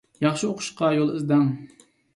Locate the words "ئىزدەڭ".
1.19-1.49